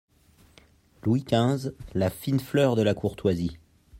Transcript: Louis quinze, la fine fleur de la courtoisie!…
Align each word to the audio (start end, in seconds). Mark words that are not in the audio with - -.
Louis 1.03 1.23
quinze, 1.23 1.75
la 1.93 2.09
fine 2.09 2.39
fleur 2.39 2.75
de 2.75 2.81
la 2.81 2.95
courtoisie!… 2.95 3.59